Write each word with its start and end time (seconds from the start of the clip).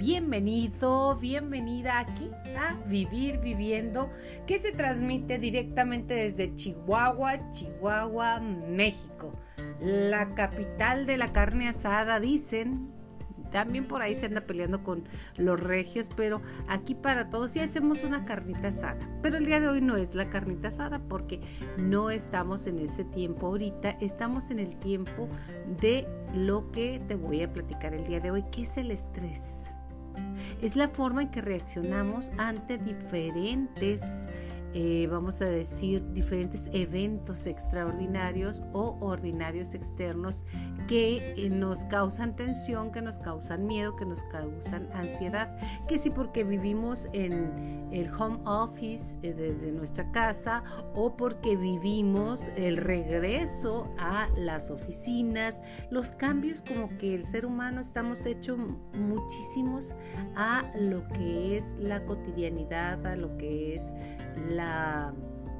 Bienvenido, 0.00 1.16
bienvenida 1.16 1.98
aquí 1.98 2.30
a 2.56 2.72
Vivir 2.88 3.38
Viviendo, 3.38 4.10
que 4.46 4.58
se 4.58 4.72
transmite 4.72 5.38
directamente 5.38 6.14
desde 6.14 6.54
Chihuahua, 6.54 7.50
Chihuahua, 7.50 8.40
México. 8.40 9.38
La 9.78 10.34
capital 10.34 11.04
de 11.04 11.18
la 11.18 11.34
carne 11.34 11.68
asada, 11.68 12.18
dicen, 12.18 12.90
también 13.52 13.86
por 13.86 14.00
ahí 14.00 14.14
se 14.14 14.24
anda 14.24 14.40
peleando 14.40 14.82
con 14.82 15.04
los 15.36 15.60
regios, 15.60 16.08
pero 16.16 16.40
aquí 16.66 16.94
para 16.94 17.28
todos 17.28 17.50
sí 17.50 17.60
hacemos 17.60 18.02
una 18.02 18.24
carnita 18.24 18.68
asada. 18.68 19.06
Pero 19.20 19.36
el 19.36 19.44
día 19.44 19.60
de 19.60 19.68
hoy 19.68 19.82
no 19.82 19.98
es 19.98 20.14
la 20.14 20.30
carnita 20.30 20.68
asada 20.68 20.98
porque 21.10 21.42
no 21.76 22.08
estamos 22.08 22.66
en 22.66 22.78
ese 22.78 23.04
tiempo 23.04 23.48
ahorita, 23.48 23.90
estamos 24.00 24.48
en 24.50 24.60
el 24.60 24.78
tiempo 24.78 25.28
de 25.78 26.08
lo 26.34 26.72
que 26.72 27.02
te 27.06 27.16
voy 27.16 27.42
a 27.42 27.52
platicar 27.52 27.92
el 27.92 28.06
día 28.06 28.20
de 28.20 28.30
hoy, 28.30 28.44
que 28.50 28.62
es 28.62 28.78
el 28.78 28.92
estrés. 28.92 29.69
Es 30.62 30.76
la 30.76 30.88
forma 30.88 31.22
en 31.22 31.30
que 31.30 31.40
reaccionamos 31.40 32.30
ante 32.38 32.78
diferentes 32.78 34.28
eh, 34.72 35.08
vamos 35.10 35.40
a 35.40 35.46
decir, 35.46 36.12
diferentes 36.12 36.70
eventos 36.72 37.46
extraordinarios 37.46 38.62
o 38.72 38.96
ordinarios 39.00 39.74
externos 39.74 40.44
que 40.86 41.34
eh, 41.36 41.50
nos 41.50 41.84
causan 41.86 42.36
tensión, 42.36 42.92
que 42.92 43.02
nos 43.02 43.18
causan 43.18 43.66
miedo, 43.66 43.96
que 43.96 44.06
nos 44.06 44.22
causan 44.24 44.88
ansiedad. 44.92 45.56
Que 45.88 45.98
sí 45.98 46.10
porque 46.10 46.44
vivimos 46.44 47.08
en 47.12 47.88
el 47.92 48.08
home 48.14 48.38
office 48.44 49.16
eh, 49.22 49.32
desde 49.32 49.72
nuestra 49.72 50.10
casa 50.12 50.62
o 50.94 51.16
porque 51.16 51.56
vivimos 51.56 52.48
el 52.56 52.76
regreso 52.76 53.92
a 53.98 54.28
las 54.36 54.70
oficinas, 54.70 55.62
los 55.90 56.12
cambios 56.12 56.62
como 56.62 56.96
que 56.98 57.14
el 57.14 57.24
ser 57.24 57.44
humano 57.44 57.80
estamos 57.80 58.24
hechos 58.26 58.58
muchísimos 58.94 59.94
a 60.36 60.70
lo 60.78 61.06
que 61.08 61.56
es 61.56 61.76
la 61.80 62.04
cotidianidad, 62.04 63.04
a 63.06 63.16
lo 63.16 63.36
que 63.36 63.74
es 63.74 63.92
la, 64.48 64.59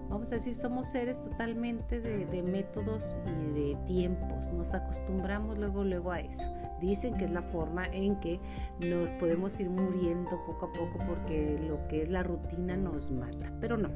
vamos 0.09 0.33
a 0.33 0.35
decir, 0.35 0.55
somos 0.55 0.89
seres 0.89 1.23
totalmente 1.23 2.01
de, 2.01 2.43
métodos 2.43 3.21
y 3.27 3.53
de 3.53 3.77
tiempos, 3.87 4.49
nos 4.53 4.75
acostumbramos 4.75 5.59
luego, 5.59 5.85
luego 5.85 6.11
a 6.11 6.21
eso. 6.21 6.47
Dicen 6.81 7.17
que 7.17 7.27
es 7.27 7.31
la 7.31 7.43
forma 7.43 7.87
en 7.87 8.19
que 8.21 8.41
nos 8.89 9.11
podemos 9.13 9.59
ir 9.61 9.71
muriendo 9.71 10.31
poco 10.47 10.67
a 10.67 10.73
poco 10.73 10.99
porque 11.07 11.59
lo 11.67 11.87
que 11.89 12.03
es 12.03 12.09
la 12.09 12.23
rutina 12.23 12.77
nos 12.77 13.11
mata, 13.11 13.53
pero 13.61 13.77
no, 13.77 13.89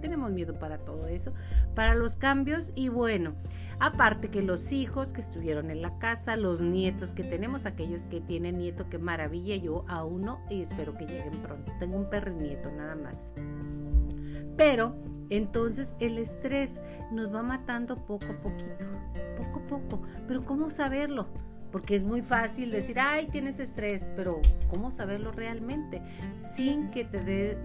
tenemos 0.00 0.32
miedo 0.32 0.58
para 0.58 0.78
todo 0.78 1.06
eso, 1.06 1.32
para 1.74 1.94
los 1.94 2.16
cambios 2.16 2.72
y 2.74 2.88
bueno, 2.88 3.34
aparte 3.78 4.30
que 4.30 4.42
los 4.42 4.72
hijos 4.72 5.12
que 5.12 5.20
estuvieron 5.20 5.70
en 5.70 5.82
la 5.82 5.98
casa, 5.98 6.36
los 6.36 6.60
nietos 6.60 7.12
que 7.12 7.22
tenemos, 7.22 7.66
aquellos 7.66 8.06
que 8.06 8.20
tienen 8.20 8.58
nieto, 8.58 8.88
qué 8.88 8.98
maravilla, 8.98 9.56
yo 9.56 9.84
a 9.88 10.04
uno 10.04 10.40
y 10.48 10.62
espero 10.62 10.96
que 10.96 11.06
lleguen 11.06 11.42
pronto. 11.42 11.72
Tengo 11.78 11.96
un 11.96 12.10
perro 12.10 12.32
nieto 12.32 12.70
nada 12.72 12.96
más. 12.96 13.34
Pero 14.60 14.94
entonces 15.30 15.96
el 16.00 16.18
estrés 16.18 16.82
nos 17.10 17.34
va 17.34 17.42
matando 17.42 17.96
poco 18.04 18.26
a 18.26 18.42
poquito, 18.42 18.84
poco 19.38 19.58
a 19.58 19.66
poco. 19.66 20.02
Pero 20.28 20.44
¿cómo 20.44 20.70
saberlo? 20.70 21.28
Porque 21.72 21.94
es 21.94 22.04
muy 22.04 22.20
fácil 22.20 22.70
decir, 22.70 23.00
ay, 23.00 23.28
tienes 23.28 23.58
estrés, 23.58 24.06
pero 24.16 24.42
¿cómo 24.68 24.90
saberlo 24.90 25.32
realmente? 25.32 26.02
Sin 26.34 26.90
que 26.90 27.06
te 27.06 27.24
des 27.24 27.56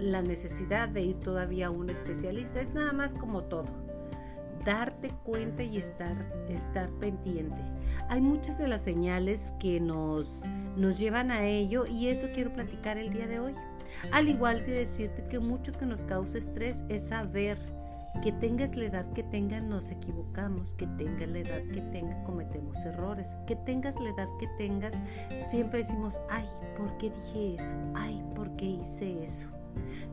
la 0.00 0.22
necesidad 0.22 0.88
de 0.88 1.02
ir 1.02 1.18
todavía 1.18 1.66
a 1.66 1.70
un 1.70 1.90
especialista. 1.90 2.58
Es 2.62 2.72
nada 2.72 2.94
más 2.94 3.12
como 3.12 3.42
todo. 3.42 3.66
Darte 4.64 5.10
cuenta 5.24 5.62
y 5.62 5.76
estar, 5.76 6.16
estar 6.48 6.88
pendiente. 7.00 7.58
Hay 8.08 8.22
muchas 8.22 8.56
de 8.56 8.68
las 8.68 8.82
señales 8.82 9.52
que 9.60 9.78
nos, 9.78 10.40
nos 10.74 10.96
llevan 10.96 11.30
a 11.30 11.44
ello 11.44 11.84
y 11.84 12.06
eso 12.06 12.28
quiero 12.32 12.50
platicar 12.54 12.96
el 12.96 13.12
día 13.12 13.26
de 13.26 13.40
hoy. 13.40 13.54
Al 14.12 14.28
igual 14.28 14.62
que 14.64 14.72
decirte 14.72 15.24
que 15.28 15.38
mucho 15.38 15.72
que 15.72 15.86
nos 15.86 16.02
causa 16.02 16.38
estrés 16.38 16.84
es 16.88 17.08
saber 17.08 17.58
que 18.22 18.32
tengas 18.32 18.76
la 18.76 18.84
edad 18.84 19.12
que 19.12 19.22
tengas 19.24 19.62
nos 19.62 19.90
equivocamos, 19.90 20.74
que 20.74 20.86
tengas 20.86 21.28
la 21.28 21.38
edad 21.38 21.62
que 21.72 21.80
tengas 21.80 22.24
cometemos 22.24 22.76
errores, 22.84 23.36
que 23.46 23.56
tengas 23.56 23.96
la 24.00 24.10
edad 24.10 24.28
que 24.38 24.46
tengas 24.58 25.02
siempre 25.34 25.80
decimos, 25.80 26.20
ay, 26.30 26.46
¿por 26.76 26.96
qué 26.98 27.10
dije 27.10 27.56
eso? 27.56 27.74
Ay, 27.94 28.22
¿por 28.34 28.54
qué 28.56 28.66
hice 28.66 29.22
eso? 29.22 29.48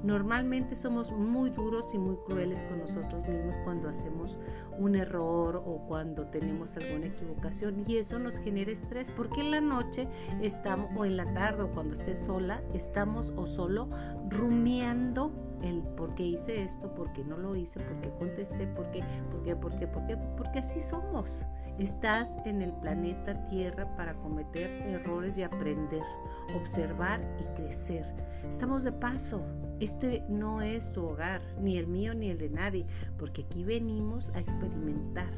Normalmente 0.04 0.76
somos 0.76 1.12
muy 1.12 1.50
duros 1.50 1.94
y 1.94 1.98
muy 1.98 2.18
crueles 2.18 2.64
con 2.64 2.80
nosotros 2.80 3.28
mismos 3.28 3.56
cuando 3.64 3.90
hacemos 3.90 4.38
un 4.78 4.96
error 4.96 5.62
o 5.66 5.86
cuando 5.88 6.28
tenemos 6.28 6.78
alguna 6.78 7.08
equivocación 7.08 7.84
y 7.88 7.98
eso 7.98 8.20
nos 8.20 8.40
genera 8.40 8.72
estrés 8.72 9.12
porque 9.12 9.42
en 9.42 9.52
la 9.52 9.62
noche 9.62 10.08
estamos 10.42 10.90
o 10.96 11.06
en 11.06 11.18
la 11.18 11.32
tarde 11.34 11.64
o 11.64 11.72
cuando 11.72 11.94
estés 11.94 12.20
sola 12.20 12.64
estamos 12.74 13.34
o 13.36 13.46
solo 13.46 13.90
rumiando 14.30 15.32
el 15.62 15.84
por 15.84 16.16
qué 16.16 16.24
hice 16.24 16.64
esto, 16.64 16.94
por 16.94 17.14
qué 17.14 17.24
no 17.24 17.38
lo 17.38 17.56
hice, 17.56 17.80
por 17.80 18.02
qué 18.02 18.10
contesté, 18.18 18.68
por 18.68 18.90
qué, 18.92 19.04
por 19.30 19.44
qué, 19.44 19.56
por 19.56 19.78
qué, 19.78 19.88
por 19.88 20.06
qué, 20.08 20.18
porque 20.38 20.60
así 20.60 20.80
somos. 20.80 21.46
Estás 21.80 22.36
en 22.46 22.62
el 22.62 22.74
planeta 22.74 23.44
Tierra 23.50 23.96
para 23.96 24.14
cometer 24.16 24.70
errores 24.88 25.38
y 25.38 25.44
aprender, 25.44 26.04
observar 26.56 27.22
y 27.40 27.44
crecer. 27.56 28.06
Estamos 28.48 28.84
de 28.84 28.92
paso. 28.92 29.42
Este 29.80 30.24
no 30.30 30.62
es 30.62 30.92
tu 30.92 31.04
hogar, 31.04 31.42
ni 31.60 31.78
el 31.78 31.88
mío 31.88 32.14
ni 32.14 32.30
el 32.30 32.38
de 32.38 32.50
nadie, 32.50 32.86
porque 33.18 33.44
aquí 33.44 33.64
venimos 33.64 34.30
a 34.36 34.40
experimentar 34.40 35.32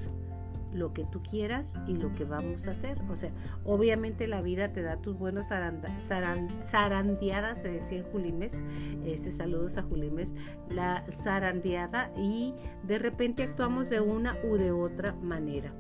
lo 0.74 0.94
que 0.94 1.06
tú 1.06 1.22
quieras 1.22 1.78
y 1.88 1.96
lo 1.96 2.14
que 2.14 2.26
vamos 2.26 2.68
a 2.68 2.72
hacer. 2.72 3.00
O 3.10 3.16
sea, 3.16 3.32
obviamente 3.64 4.28
la 4.28 4.42
vida 4.42 4.74
te 4.74 4.82
da 4.82 4.98
tus 4.98 5.18
buenos 5.18 5.50
zarandeadas, 5.50 7.62
se 7.62 7.72
decía 7.72 8.00
en 8.00 8.06
Julimes, 8.06 8.64
ese 9.06 9.32
saludos 9.32 9.78
a 9.78 9.84
Julimes, 9.84 10.34
la 10.70 11.06
zarandeada 11.10 12.12
y 12.18 12.54
de 12.84 13.00
repente 13.00 13.44
actuamos 13.44 13.90
de 13.90 14.02
una 14.02 14.36
u 14.44 14.58
de 14.58 14.72
otra 14.72 15.14
manera. 15.14 15.74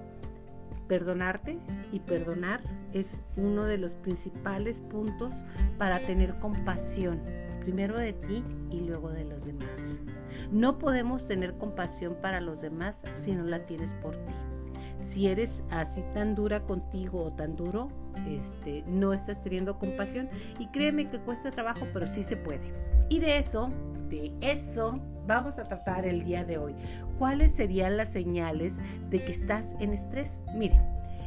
Perdonarte 0.94 1.58
y 1.92 2.02
perdonar 2.02 2.62
es 2.94 3.24
uno 3.36 3.66
de 3.66 3.80
los 3.80 3.96
principales 3.96 4.82
puntos 4.82 5.44
para 5.80 5.98
tener 5.98 6.38
compasión, 6.38 7.20
primero 7.62 7.98
de 7.98 8.14
ti 8.14 8.44
y 8.70 8.82
luego 8.82 9.12
de 9.12 9.24
los 9.26 9.46
demás. 9.46 9.98
No 10.52 10.78
podemos 10.78 11.28
tener 11.28 11.58
compasión 11.58 12.16
para 12.22 12.42
los 12.42 12.62
demás 12.62 13.02
si 13.16 13.32
no 13.32 13.44
la 13.44 13.66
tienes 13.66 13.96
por 13.96 14.18
ti. 14.18 14.34
Si 15.00 15.30
eres 15.30 15.64
así 15.72 16.04
tan 16.14 16.36
dura 16.36 16.64
contigo 16.64 17.24
o 17.24 17.34
tan 17.34 17.56
duro, 17.56 17.90
este, 18.28 18.84
no 18.86 19.14
estás 19.14 19.42
teniendo 19.42 19.80
compasión 19.80 20.30
y 20.60 20.68
créeme 20.68 21.10
que 21.10 21.18
cuesta 21.18 21.50
trabajo, 21.50 21.88
pero 21.92 22.06
sí 22.06 22.22
se 22.22 22.38
puede. 22.38 22.72
Y 23.10 23.18
de 23.18 23.40
eso, 23.40 23.72
de 24.10 24.32
eso 24.42 25.02
vamos 25.26 25.60
a 25.60 25.64
tratar 25.64 26.06
el 26.06 26.24
día 26.24 26.44
de 26.44 26.58
hoy. 26.58 26.76
¿Cuáles 27.18 27.56
serían 27.56 27.98
las 27.98 28.12
señales 28.12 28.82
de 29.10 29.24
que 29.24 29.32
estás 29.32 29.76
en 29.80 29.94
estrés? 29.94 30.44
Mire, 30.56 30.80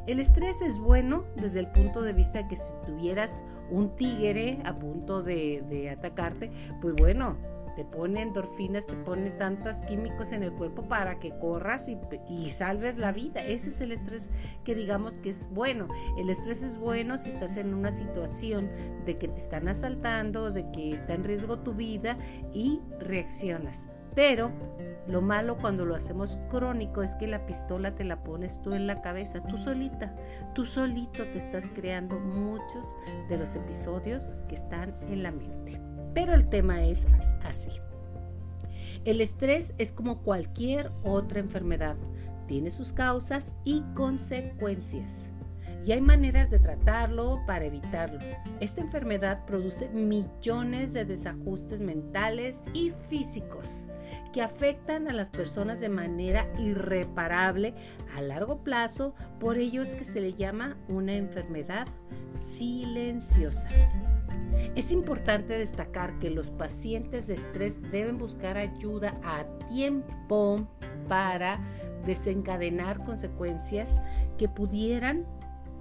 el 0.07 0.21
estrés 0.21 0.62
es 0.62 0.79
bueno 0.79 1.25
desde 1.37 1.61
el 1.61 1.69
punto 1.69 2.03
de 2.03 2.12
vista 2.12 2.47
que 2.47 2.57
si 2.57 2.73
tuvieras 2.84 3.45
un 3.71 3.97
tigre 3.97 4.61
a 4.65 4.79
punto 4.79 5.23
de, 5.23 5.65
de 5.69 5.91
atacarte, 5.91 6.51
pues 6.81 6.95
bueno, 6.95 7.37
te 7.77 7.85
pone 7.85 8.23
endorfinas, 8.23 8.87
te 8.87 8.95
pone 8.95 9.31
tantos 9.31 9.83
químicos 9.83 10.33
en 10.33 10.43
el 10.43 10.53
cuerpo 10.53 10.89
para 10.89 11.21
que 11.21 11.39
corras 11.39 11.89
y, 11.89 12.51
salves 12.51 12.97
la 12.97 13.13
vida. 13.13 13.45
Ese 13.45 13.69
es 13.69 13.81
el 13.83 13.93
estrés 13.93 14.31
que 14.65 14.75
digamos 14.75 15.19
que 15.19 15.29
es 15.29 15.51
bueno. 15.51 15.87
El 16.17 16.31
estrés 16.31 16.63
es 16.63 16.79
bueno 16.79 17.19
si 17.19 17.31
estás 17.31 17.57
en 17.59 17.75
una 17.75 17.95
situación 17.95 18.71
de 19.05 19.19
que 19.19 19.29
te 19.29 19.41
están 19.41 19.69
asaltando, 19.69 20.51
de 20.51 20.71
que 20.71 20.93
está 20.93 21.15
en 21.15 21.25
riesgo 21.25 21.59
tu 21.59 21.75
vida 21.75 22.17
y 22.53 22.81
reaccionas. 22.99 23.89
Pero 24.15 24.51
lo 25.07 25.21
malo 25.21 25.59
cuando 25.59 25.85
lo 25.85 25.95
hacemos 25.95 26.39
crónico 26.49 27.03
es 27.03 27.15
que 27.17 27.27
la 27.27 27.45
pistola 27.45 27.95
te 27.95 28.05
la 28.05 28.25
pones 28.25 28.63
tú 28.63 28.73
en 28.73 28.87
la 28.87 29.03
cabeza, 29.03 29.43
tú 29.47 29.59
solita, 29.59 30.15
tú 30.55 30.65
solito 30.65 31.22
te 31.25 31.37
estás 31.37 31.71
creando 31.71 32.19
muchos 32.19 32.97
de 33.29 33.37
los 33.37 33.55
episodios 33.55 34.34
que 34.49 34.55
están 34.55 34.97
en 35.11 35.22
la 35.22 35.33
mente. 35.33 35.85
Pero 36.16 36.33
el 36.33 36.48
tema 36.48 36.83
es 36.83 37.07
así. 37.45 37.72
El 39.04 39.21
estrés 39.21 39.74
es 39.77 39.92
como 39.92 40.22
cualquier 40.22 40.91
otra 41.04 41.41
enfermedad, 41.41 41.97
tiene 42.47 42.71
sus 42.71 42.95
causas 42.95 43.54
y 43.65 43.83
consecuencias 43.95 45.28
y 45.84 45.92
hay 45.92 46.01
maneras 46.01 46.51
de 46.51 46.59
tratarlo 46.59 47.41
para 47.47 47.66
evitarlo. 47.66 48.18
Esta 48.60 48.80
enfermedad 48.80 49.45
produce 49.45 49.89
millones 49.91 50.95
de 50.95 51.04
desajustes 51.04 51.80
mentales 51.80 52.65
y 52.72 52.91
físicos 52.91 53.91
que 54.33 54.41
afectan 54.41 55.09
a 55.09 55.12
las 55.12 55.28
personas 55.28 55.80
de 55.80 55.91
manera 55.91 56.51
irreparable 56.59 57.74
a 58.16 58.22
largo 58.22 58.65
plazo, 58.65 59.15
por 59.39 59.59
ello 59.59 59.83
es 59.83 59.95
que 59.95 60.04
se 60.04 60.22
le 60.22 60.33
llama 60.33 60.78
una 60.89 61.15
enfermedad 61.15 61.86
silenciosa. 62.33 63.69
Es 64.75 64.93
importante 64.93 65.59
destacar 65.59 66.19
que 66.19 66.31
los 66.31 66.51
pacientes 66.51 67.27
de 67.29 67.35
estrés 67.35 67.81
deben 67.91 68.19
buscar 68.19 68.57
ayuda 68.57 69.19
a 69.25 69.45
tiempo 69.69 70.67
para 71.09 71.61
desencadenar 72.05 73.05
consecuencias 73.05 74.01
que 74.39 74.49
pudieran 74.49 75.27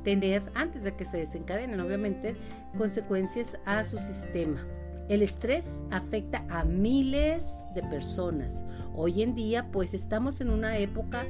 tener, 0.04 0.44
antes 0.54 0.84
de 0.84 0.96
que 0.96 1.04
se 1.04 1.18
desencadenen, 1.18 1.80
obviamente, 1.80 2.36
consecuencias 2.78 3.60
a 3.66 3.84
su 3.84 3.98
sistema. 3.98 4.66
El 5.10 5.22
estrés 5.22 5.84
afecta 5.92 6.46
a 6.50 6.64
miles 6.64 7.54
de 7.76 7.84
personas. 7.84 8.66
Hoy 8.96 9.22
en 9.22 9.36
día, 9.36 9.70
pues 9.72 9.94
estamos 9.94 10.42
en 10.42 10.50
una 10.50 10.78
época 10.78 11.26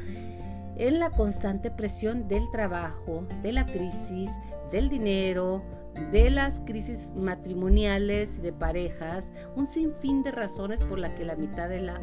en 0.78 1.00
la 1.00 1.10
constante 1.10 1.72
presión 1.72 2.28
del 2.28 2.44
trabajo, 2.52 3.26
de 3.42 3.54
la 3.54 3.66
crisis, 3.66 4.32
del 4.72 4.90
dinero, 4.90 5.64
de 6.12 6.30
las 6.30 6.60
crisis 6.62 7.12
matrimoniales 7.16 8.38
y 8.38 8.42
de 8.42 8.54
parejas, 8.54 9.32
un 9.56 9.68
sinfín 9.68 10.24
de 10.24 10.32
razones 10.32 10.82
por 10.82 11.00
las 11.00 11.12
que 11.12 11.26
la 11.26 11.36
mitad 11.36 11.70
de 11.70 11.82
la 11.82 12.02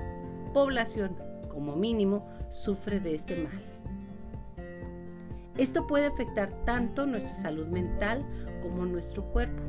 población, 0.52 1.16
como 1.48 1.76
mínimo, 1.76 2.26
sufre 2.50 3.00
de 3.00 3.14
este 3.14 3.36
mal. 3.36 3.62
Esto 5.58 5.86
puede 5.86 6.06
afectar 6.06 6.50
tanto 6.64 7.06
nuestra 7.06 7.34
salud 7.34 7.66
mental 7.66 8.24
como 8.62 8.86
nuestro 8.86 9.22
cuerpo. 9.24 9.62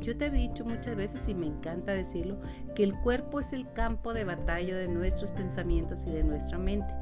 Yo 0.00 0.16
te 0.16 0.26
he 0.26 0.30
dicho 0.30 0.64
muchas 0.64 0.96
veces 0.96 1.28
y 1.28 1.34
me 1.34 1.46
encanta 1.46 1.92
decirlo, 1.92 2.38
que 2.74 2.84
el 2.84 2.94
cuerpo 3.00 3.40
es 3.40 3.52
el 3.52 3.70
campo 3.72 4.12
de 4.12 4.24
batalla 4.24 4.76
de 4.76 4.88
nuestros 4.88 5.30
pensamientos 5.30 6.06
y 6.06 6.10
de 6.10 6.24
nuestra 6.24 6.58
mente. 6.58 6.92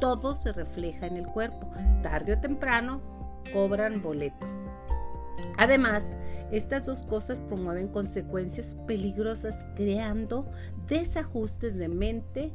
Todo 0.00 0.34
se 0.34 0.52
refleja 0.52 1.06
en 1.06 1.16
el 1.16 1.26
cuerpo. 1.26 1.70
Tarde 2.02 2.34
o 2.34 2.38
temprano 2.38 3.00
cobran 3.52 4.02
boleto. 4.02 4.46
Además, 5.56 6.16
estas 6.50 6.86
dos 6.86 7.02
cosas 7.02 7.40
promueven 7.40 7.88
consecuencias 7.88 8.76
peligrosas 8.86 9.66
creando 9.76 10.46
desajustes 10.88 11.76
de 11.76 11.88
mente 11.88 12.52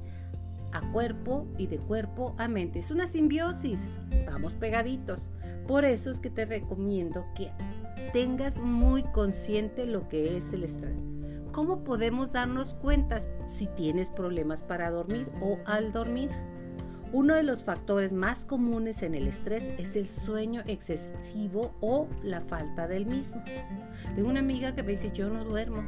a 0.72 0.82
cuerpo 0.92 1.48
y 1.58 1.68
de 1.68 1.80
cuerpo 1.80 2.36
a 2.38 2.48
mente. 2.48 2.80
Es 2.80 2.92
una 2.92 3.08
simbiosis, 3.08 3.96
vamos 4.26 4.54
pegaditos. 4.54 5.30
Por 5.68 5.86
eso 5.86 6.12
es 6.12 6.20
que 6.20 6.30
te 6.30 6.46
recomiendo 6.46 7.26
que 7.36 7.52
tengas 8.14 8.60
muy 8.60 9.04
consciente 9.04 9.86
lo 9.86 10.08
que 10.08 10.38
es 10.38 10.54
el 10.54 10.64
estrés. 10.64 10.98
¿Cómo 11.52 11.84
podemos 11.84 12.34
darnos 12.34 12.76
cuenta 12.76 13.20
si 13.48 13.68
tienes 13.68 14.12
problemas 14.12 14.64
para 14.64 14.92
dormir 14.92 15.28
o 15.42 15.58
al 15.66 15.92
dormir? 15.92 16.30
Uno 17.12 17.34
de 17.34 17.42
los 17.42 17.64
factores 17.64 18.14
más 18.14 18.46
comunes 18.46 19.02
en 19.02 19.16
el 19.16 19.28
estrés 19.28 19.72
es 19.80 19.96
el 19.96 20.08
sueño 20.08 20.62
excesivo 20.68 21.74
o 21.82 22.08
la 22.24 22.40
falta 22.40 22.88
del 22.88 23.08
mismo. 23.08 23.44
Tengo 24.16 24.30
una 24.30 24.42
amiga 24.42 24.76
que 24.76 24.84
me 24.84 24.92
dice, 24.92 25.12
yo 25.12 25.30
no 25.30 25.44
duermo. 25.44 25.84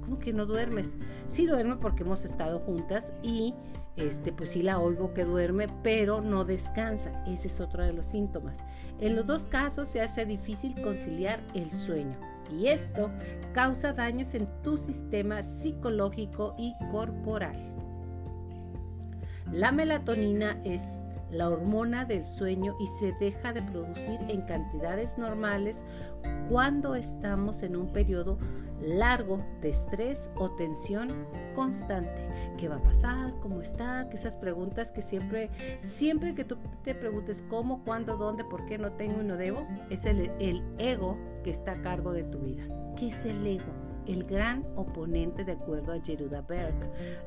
¿Cómo 0.00 0.18
que 0.18 0.32
no 0.32 0.46
duermes? 0.46 0.96
Sí 1.28 1.46
duermo 1.46 1.78
porque 1.78 2.02
hemos 2.02 2.24
estado 2.24 2.58
juntas 2.58 3.12
y 3.22 3.54
este, 3.94 4.32
pues 4.32 4.50
sí 4.50 4.62
la 4.62 4.80
oigo 4.80 5.14
que 5.14 5.24
duerme, 5.24 5.68
pero 5.84 6.20
no 6.20 6.44
descansa. 6.44 7.24
Ese 7.28 7.46
es 7.46 7.60
otro 7.60 7.84
de 7.84 7.92
los 7.92 8.06
síntomas. 8.06 8.58
En 8.98 9.14
los 9.14 9.26
dos 9.26 9.46
casos 9.46 9.86
se 9.86 10.00
hace 10.00 10.26
difícil 10.26 10.74
conciliar 10.82 11.40
el 11.54 11.70
sueño 11.70 12.16
y 12.50 12.66
esto 12.66 13.10
causa 13.52 13.92
daños 13.92 14.34
en 14.34 14.48
tu 14.62 14.78
sistema 14.78 15.44
psicológico 15.44 16.54
y 16.58 16.74
corporal. 16.90 17.79
La 19.52 19.72
melatonina 19.72 20.60
es 20.64 21.02
la 21.32 21.48
hormona 21.48 22.04
del 22.04 22.24
sueño 22.24 22.76
y 22.78 22.86
se 22.86 23.12
deja 23.20 23.52
de 23.52 23.62
producir 23.62 24.20
en 24.28 24.42
cantidades 24.42 25.18
normales 25.18 25.84
cuando 26.48 26.94
estamos 26.94 27.62
en 27.62 27.76
un 27.76 27.92
periodo 27.92 28.38
largo 28.80 29.44
de 29.60 29.70
estrés 29.70 30.30
o 30.36 30.50
tensión 30.50 31.08
constante. 31.54 32.28
¿Qué 32.58 32.68
va 32.68 32.76
a 32.76 32.82
pasar? 32.82 33.34
¿Cómo 33.40 33.60
está? 33.60 34.08
Que 34.08 34.16
esas 34.16 34.36
preguntas 34.36 34.92
que 34.92 35.02
siempre, 35.02 35.50
siempre 35.80 36.34
que 36.34 36.44
tú 36.44 36.56
te 36.82 36.94
preguntes 36.94 37.44
cómo, 37.48 37.84
cuándo, 37.84 38.16
dónde, 38.16 38.44
por 38.44 38.64
qué 38.66 38.78
no 38.78 38.92
tengo 38.92 39.20
y 39.20 39.24
no 39.24 39.36
debo, 39.36 39.66
es 39.90 40.06
el, 40.06 40.30
el 40.38 40.62
ego 40.78 41.18
que 41.42 41.50
está 41.50 41.72
a 41.72 41.82
cargo 41.82 42.12
de 42.12 42.22
tu 42.22 42.38
vida. 42.38 42.68
¿Qué 42.96 43.08
es 43.08 43.24
el 43.24 43.46
ego? 43.46 43.89
El 44.12 44.24
gran 44.24 44.66
oponente 44.76 45.44
de 45.44 45.52
acuerdo 45.52 45.92
a 45.92 46.00
Jeruda 46.00 46.42
Berg. 46.42 46.74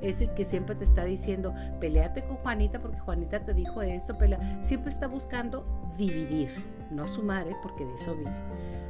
Es 0.02 0.22
el 0.22 0.34
que 0.34 0.46
siempre 0.46 0.76
te 0.76 0.84
está 0.84 1.06
diciendo, 1.06 1.54
peleate 1.80 2.24
con 2.26 2.38
Juanita 2.38 2.82
porque 2.82 3.00
Juanita 3.00 3.46
te 3.46 3.54
dijo 3.54 3.82
esto, 3.82 4.18
pelea. 4.18 4.62
Siempre 4.62 4.90
está 4.90 5.08
buscando 5.08 5.66
dividir, 5.98 6.50
no 6.92 7.08
sumar, 7.08 7.48
¿eh? 7.48 7.56
porque 7.62 7.86
de 7.86 7.94
eso 7.94 8.16
vive. 8.16 8.32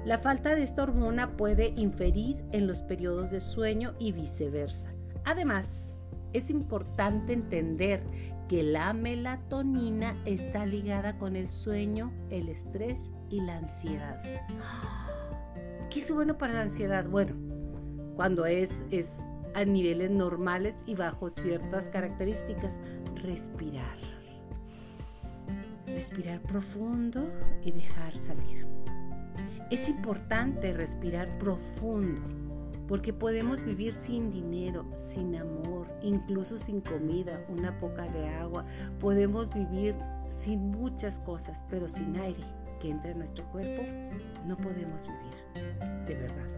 La 0.05 0.17
falta 0.17 0.55
de 0.55 0.63
esta 0.63 0.83
hormona 0.83 1.37
puede 1.37 1.73
inferir 1.77 2.43
en 2.51 2.67
los 2.67 2.81
periodos 2.81 3.31
de 3.31 3.39
sueño 3.39 3.93
y 3.99 4.11
viceversa. 4.11 4.91
Además, 5.23 5.97
es 6.33 6.49
importante 6.49 7.31
entender 7.31 8.03
que 8.49 8.63
la 8.63 8.91
melatonina 8.93 10.21
está 10.25 10.65
ligada 10.65 11.17
con 11.17 11.35
el 11.35 11.49
sueño, 11.49 12.11
el 12.29 12.49
estrés 12.49 13.13
y 13.29 13.39
la 13.41 13.57
ansiedad. 13.57 14.21
¿Qué 15.89 15.99
es 15.99 16.11
bueno 16.11 16.37
para 16.37 16.53
la 16.53 16.61
ansiedad? 16.63 17.07
Bueno, 17.07 17.52
cuando 18.15 18.45
es, 18.45 18.85
es 18.91 19.31
a 19.53 19.65
niveles 19.65 20.09
normales 20.11 20.83
y 20.85 20.95
bajo 20.95 21.29
ciertas 21.29 21.89
características. 21.89 22.73
Respirar. 23.15 23.97
Respirar 25.85 26.41
profundo 26.41 27.29
y 27.63 27.71
dejar 27.71 28.15
salir. 28.15 28.65
Es 29.69 29.89
importante 29.89 30.73
respirar 30.73 31.37
profundo 31.37 32.21
porque 32.87 33.13
podemos 33.13 33.63
vivir 33.63 33.93
sin 33.93 34.29
dinero, 34.29 34.85
sin 34.97 35.35
amor, 35.35 35.87
incluso 36.01 36.59
sin 36.59 36.81
comida, 36.81 37.43
una 37.49 37.79
poca 37.79 38.03
de 38.09 38.27
agua. 38.27 38.65
Podemos 38.99 39.53
vivir 39.53 39.95
sin 40.29 40.71
muchas 40.71 41.19
cosas, 41.19 41.65
pero 41.69 41.87
sin 41.87 42.15
aire 42.17 42.43
que 42.79 42.89
entre 42.89 43.11
en 43.11 43.19
nuestro 43.19 43.49
cuerpo, 43.49 43.83
no 44.45 44.57
podemos 44.57 45.07
vivir, 45.07 46.05
de 46.05 46.15
verdad. 46.15 46.52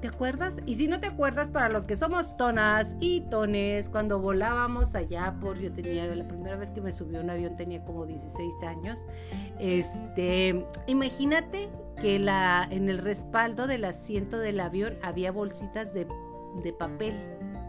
¿Te 0.00 0.08
acuerdas? 0.08 0.62
Y 0.66 0.74
si 0.74 0.88
no 0.88 1.00
te 1.00 1.06
acuerdas, 1.06 1.50
para 1.50 1.68
los 1.68 1.84
que 1.84 1.96
somos 1.96 2.36
tonas 2.36 2.96
y 3.00 3.22
tones, 3.22 3.88
cuando 3.88 4.20
volábamos 4.20 4.94
allá 4.94 5.36
por, 5.40 5.58
yo 5.58 5.72
tenía, 5.72 6.06
la 6.14 6.26
primera 6.26 6.56
vez 6.56 6.70
que 6.70 6.80
me 6.80 6.92
subí 6.92 7.16
a 7.16 7.20
un 7.20 7.30
avión 7.30 7.56
tenía 7.56 7.84
como 7.84 8.06
16 8.06 8.62
años, 8.64 9.06
este, 9.58 10.66
imagínate 10.86 11.68
que 12.00 12.18
la, 12.18 12.66
en 12.70 12.88
el 12.88 12.98
respaldo 12.98 13.66
del 13.66 13.84
asiento 13.84 14.38
del 14.38 14.60
avión 14.60 14.96
había 15.02 15.32
bolsitas 15.32 15.92
de, 15.92 16.06
de 16.62 16.72
papel, 16.72 17.14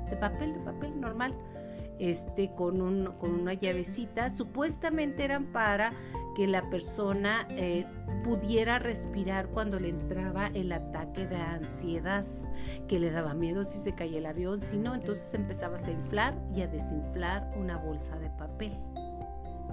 de 0.10 0.18
papel, 0.18 0.54
de 0.54 0.60
papel 0.60 1.00
normal 1.00 1.36
este, 2.02 2.52
con, 2.56 2.82
un, 2.82 3.14
con 3.20 3.32
una 3.32 3.54
llavecita. 3.54 4.32
Supuestamente 4.32 5.24
eran 5.24 5.46
para 5.46 5.94
que 6.36 6.48
la 6.48 6.68
persona 6.70 7.48
eh, 7.52 7.86
pudiera 8.24 8.80
respirar 8.80 9.48
cuando 9.48 9.80
le 9.80 9.90
entraba 9.90 10.48
el 10.48 10.72
ataque 10.72 11.28
de 11.28 11.38
ansiedad, 11.38 12.26
que 12.88 13.00
le 13.00 13.12
daba 13.12 13.34
miedo 13.34 13.66
si 13.66 13.80
se 13.80 13.94
caía 13.94 14.20
el 14.20 14.26
avión, 14.26 14.62
si 14.62 14.78
no, 14.78 14.96
entonces 14.96 15.34
empezabas 15.34 15.88
a 15.88 15.92
inflar 15.92 16.36
y 16.56 16.62
a 16.62 16.68
desinflar 16.68 17.52
una 17.58 17.78
bolsa 17.78 18.18
de 18.20 18.30
papel. 18.30 18.78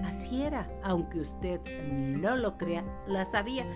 Así 0.05 0.43
era, 0.43 0.69
aunque 0.83 1.21
usted 1.21 1.61
no 1.91 2.37
lo 2.37 2.57
crea, 2.57 2.85
la 3.09 3.25
sabía. 3.25 3.67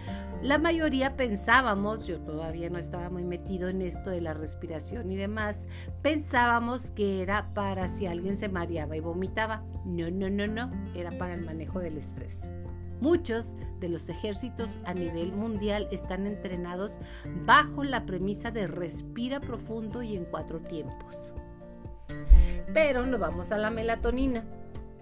La 0.42 0.58
mayoría 0.58 1.16
pensábamos, 1.16 2.06
yo 2.06 2.20
todavía 2.20 2.70
no 2.70 2.78
estaba 2.78 3.10
muy 3.10 3.24
metido 3.24 3.68
en 3.68 3.82
esto 3.82 4.10
de 4.10 4.20
la 4.20 4.32
respiración 4.32 5.10
y 5.10 5.16
demás, 5.16 5.66
pensábamos 6.00 6.90
que 6.90 7.22
era 7.22 7.52
para 7.54 7.88
si 7.88 8.06
alguien 8.06 8.36
se 8.36 8.48
mareaba 8.48 8.96
y 8.96 9.00
vomitaba. 9.00 9.64
No, 9.84 10.10
no, 10.10 10.30
no, 10.30 10.46
no, 10.46 10.70
era 10.94 11.16
para 11.18 11.34
el 11.34 11.44
manejo 11.44 11.80
del 11.80 11.98
estrés. 11.98 12.48
Muchos 13.02 13.56
de 13.80 13.88
los 13.88 14.08
ejércitos 14.08 14.78
a 14.84 14.94
nivel 14.94 15.32
mundial 15.32 15.88
están 15.90 16.24
entrenados 16.24 17.00
bajo 17.44 17.82
la 17.82 18.06
premisa 18.06 18.52
de 18.52 18.68
respira 18.68 19.40
profundo 19.40 20.04
y 20.04 20.14
en 20.14 20.24
cuatro 20.24 20.60
tiempos. 20.60 21.32
Pero 22.72 23.04
nos 23.04 23.18
vamos 23.18 23.50
a 23.50 23.58
la 23.58 23.70
melatonina. 23.70 24.44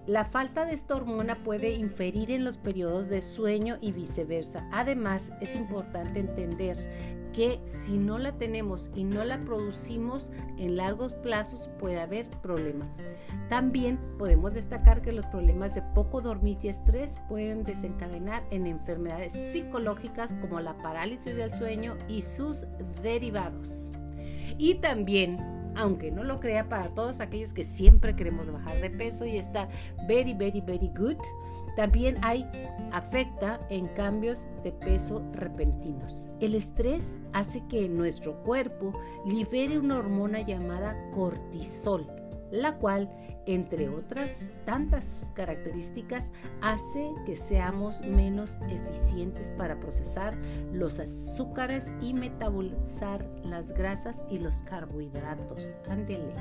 La 0.07 0.25
falta 0.25 0.65
de 0.65 0.73
esta 0.73 0.95
hormona 0.95 1.43
puede 1.43 1.73
inferir 1.73 2.31
en 2.31 2.43
los 2.43 2.57
periodos 2.57 3.07
de 3.07 3.21
sueño 3.21 3.77
y 3.81 3.91
viceversa. 3.91 4.67
Además, 4.71 5.31
es 5.39 5.55
importante 5.55 6.21
entender 6.21 7.20
que 7.33 7.59
si 7.65 7.97
no 7.97 8.17
la 8.17 8.33
tenemos 8.37 8.91
y 8.95 9.03
no 9.03 9.23
la 9.23 9.39
producimos 9.39 10.31
en 10.57 10.77
largos 10.77 11.13
plazos 11.13 11.69
puede 11.79 11.99
haber 11.99 12.29
problema. 12.41 12.87
También 13.49 13.99
podemos 14.17 14.53
destacar 14.53 15.01
que 15.01 15.11
los 15.11 15.25
problemas 15.27 15.75
de 15.75 15.81
poco 15.81 16.21
dormir 16.21 16.57
y 16.61 16.69
estrés 16.69 17.19
pueden 17.27 17.63
desencadenar 17.63 18.43
en 18.51 18.67
enfermedades 18.67 19.33
psicológicas 19.33 20.31
como 20.41 20.59
la 20.59 20.77
parálisis 20.81 21.35
del 21.35 21.53
sueño 21.53 21.97
y 22.07 22.21
sus 22.21 22.65
derivados. 23.01 23.89
Y 24.57 24.75
también 24.75 25.39
aunque 25.75 26.11
no 26.11 26.23
lo 26.23 26.39
crea 26.39 26.67
para 26.69 26.89
todos 26.89 27.19
aquellos 27.21 27.53
que 27.53 27.63
siempre 27.63 28.15
queremos 28.15 28.51
bajar 28.51 28.81
de 28.81 28.89
peso 28.89 29.25
y 29.25 29.37
estar 29.37 29.69
very, 30.07 30.33
very, 30.33 30.61
very 30.61 30.91
good, 30.97 31.17
también 31.75 32.17
hay 32.21 32.45
afecta 32.91 33.59
en 33.69 33.87
cambios 33.89 34.47
de 34.63 34.71
peso 34.71 35.23
repentinos. 35.33 36.31
El 36.39 36.55
estrés 36.55 37.19
hace 37.33 37.65
que 37.67 37.87
nuestro 37.87 38.41
cuerpo 38.43 38.93
libere 39.25 39.79
una 39.79 39.97
hormona 39.97 40.41
llamada 40.41 40.95
cortisol, 41.11 42.07
la 42.51 42.77
cual, 42.77 43.09
entre 43.45 43.89
otras 43.89 44.51
tantas 44.65 45.31
características, 45.33 46.31
hace 46.61 47.11
que 47.25 47.35
seamos 47.35 48.01
menos 48.01 48.59
eficientes 48.69 49.51
para 49.57 49.79
procesar 49.79 50.37
los 50.71 50.99
azúcares 50.99 51.91
y 52.01 52.13
metabolizar 52.13 53.25
las 53.43 53.71
grasas 53.71 54.25
y 54.29 54.39
los 54.39 54.61
carbohidratos. 54.63 55.73
Ándele. 55.89 56.33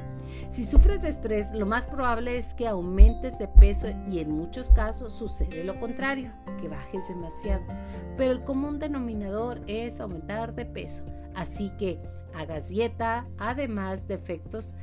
Si 0.49 0.65
sufres 0.65 1.03
de 1.03 1.09
estrés, 1.09 1.53
lo 1.53 1.67
más 1.67 1.87
probable 1.87 2.39
es 2.39 2.55
que 2.55 2.69
aumentes 2.69 3.39
de 3.39 3.49
peso 3.49 3.87
y 4.11 4.19
en 4.19 4.31
muchos 4.31 4.71
casos 4.71 5.15
sucede 5.15 5.65
lo 5.65 5.79
contrario, 5.81 6.33
que 6.61 6.69
bajes 6.69 7.09
demasiado. 7.09 7.65
Pero 8.17 8.33
el 8.33 8.45
común 8.45 8.79
denominador 8.79 9.61
es 9.67 10.01
aumentar 10.01 10.55
de 10.55 10.67
peso. 10.67 11.05
Así 11.35 11.71
que 11.79 11.99
hagas 12.35 12.69
dieta, 12.69 13.27
además 13.39 14.09
de 14.09 14.15
efectos 14.15 14.75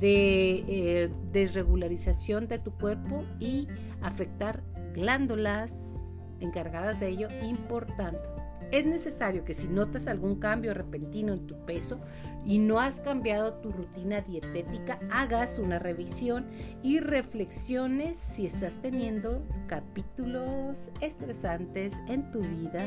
de 0.00 0.64
eh, 0.66 1.10
desregularización 1.32 2.48
de 2.48 2.58
tu 2.58 2.72
cuerpo 2.72 3.24
y 3.38 3.68
afectar 4.00 4.62
glándulas 4.94 6.24
encargadas 6.40 7.00
de 7.00 7.08
ello 7.08 7.28
importante. 7.42 8.28
Es 8.72 8.86
necesario 8.86 9.44
que 9.44 9.52
si 9.52 9.68
notas 9.68 10.08
algún 10.08 10.36
cambio 10.36 10.72
repentino 10.72 11.34
en 11.34 11.46
tu 11.46 11.62
peso 11.66 12.00
y 12.46 12.58
no 12.58 12.80
has 12.80 13.00
cambiado 13.00 13.54
tu 13.54 13.70
rutina 13.70 14.22
dietética, 14.22 14.98
hagas 15.10 15.58
una 15.58 15.78
revisión 15.78 16.46
y 16.82 16.98
reflexiones 16.98 18.16
si 18.16 18.46
estás 18.46 18.80
teniendo 18.80 19.46
capítulos 19.66 20.90
estresantes 21.02 22.00
en 22.08 22.32
tu 22.32 22.40
vida 22.40 22.86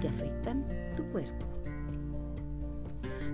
que 0.00 0.08
afectan 0.08 0.66
tu 0.96 1.04
cuerpo. 1.12 1.59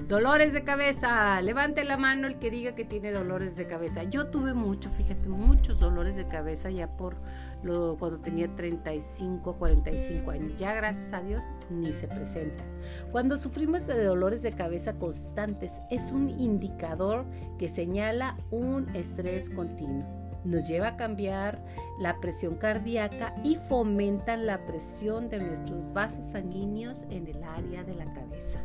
Dolores 0.09 0.53
de 0.53 0.63
cabeza. 0.63 1.43
Levante 1.43 1.83
la 1.83 1.97
mano 1.97 2.29
el 2.29 2.39
que 2.39 2.49
diga 2.49 2.77
que 2.77 2.85
tiene 2.85 3.11
dolores 3.11 3.57
de 3.57 3.67
cabeza. 3.67 4.05
Yo 4.05 4.29
tuve 4.29 4.55
mucho, 4.55 4.89
fíjate, 4.89 5.29
muchos 5.29 5.81
dolores 5.81 6.15
de 6.15 6.29
cabeza 6.29 6.71
ya 6.71 6.97
por 6.97 7.17
lo, 7.65 7.97
cuando 7.99 8.21
tenía 8.21 8.47
35, 8.55 9.57
45 9.57 10.31
años. 10.31 10.55
Ya 10.55 10.75
gracias 10.75 11.13
a 11.13 11.23
Dios 11.23 11.43
ni 11.71 11.93
se 11.93 12.07
presentan. 12.07 12.65
Cuando 13.11 13.37
sufrimos 13.37 13.89
de 13.89 14.05
dolores 14.05 14.43
de 14.43 14.53
cabeza 14.53 14.97
constantes 14.97 15.83
es 15.91 16.13
un 16.13 16.31
indicador 16.31 17.25
que 17.59 17.69
señala 17.69 18.37
un 18.53 18.95
estrés 18.95 19.51
continuo. 19.51 20.07
Nos 20.45 20.69
lleva 20.69 20.91
a 20.91 20.97
cambiar 20.97 21.65
la 21.99 22.21
presión 22.21 22.55
cardíaca 22.55 23.35
y 23.43 23.57
fomentan 23.57 24.47
la 24.47 24.65
presión 24.67 25.29
de 25.31 25.41
nuestros 25.41 25.93
vasos 25.93 26.27
sanguíneos 26.27 27.07
en 27.11 27.27
el 27.27 27.43
área 27.43 27.83
de 27.83 27.97
la 27.97 28.05
cabeza. 28.15 28.61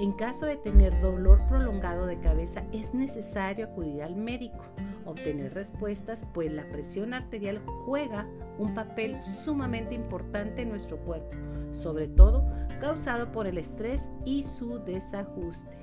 En 0.00 0.12
caso 0.12 0.46
de 0.46 0.56
tener 0.56 1.00
dolor 1.00 1.40
prolongado 1.48 2.06
de 2.06 2.20
cabeza 2.20 2.62
es 2.72 2.94
necesario 2.94 3.66
acudir 3.66 4.02
al 4.02 4.16
médico, 4.16 4.64
obtener 5.04 5.54
respuestas, 5.54 6.26
pues 6.32 6.52
la 6.52 6.68
presión 6.70 7.14
arterial 7.14 7.60
juega 7.84 8.26
un 8.58 8.74
papel 8.74 9.20
sumamente 9.20 9.94
importante 9.94 10.62
en 10.62 10.70
nuestro 10.70 10.98
cuerpo, 10.98 11.36
sobre 11.72 12.06
todo 12.08 12.44
causado 12.80 13.32
por 13.32 13.46
el 13.46 13.58
estrés 13.58 14.10
y 14.24 14.42
su 14.42 14.78
desajuste, 14.78 15.76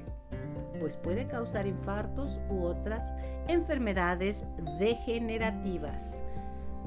pues 0.79 0.95
puede 0.95 1.27
causar 1.27 1.67
infartos 1.67 2.39
u 2.49 2.63
otras 2.63 3.13
enfermedades 3.47 4.45
degenerativas. 4.79 6.21